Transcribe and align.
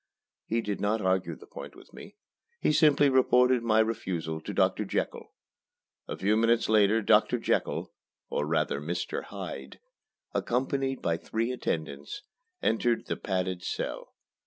He 0.47 0.61
did 0.61 0.81
not 0.81 0.99
argue 0.99 1.35
the 1.35 1.45
point 1.45 1.75
with 1.75 1.93
me. 1.93 2.15
He 2.59 2.71
simply 2.71 3.07
reported 3.07 3.61
my 3.61 3.79
refusal 3.81 4.41
to 4.41 4.51
Doctor 4.51 4.83
Jekyll. 4.83 5.35
A 6.07 6.17
few 6.17 6.35
minutes 6.35 6.67
later 6.67 7.03
Doctor 7.03 7.37
Jekyll 7.37 7.93
or 8.27 8.47
rather 8.47 8.81
Mr. 8.81 9.25
Hyde 9.25 9.79
accompanied 10.33 11.03
by 11.03 11.17
three 11.17 11.51
attendants, 11.51 12.23
entered 12.63 13.05
the 13.05 13.15
padded 13.15 13.61
cell. 13.61 14.15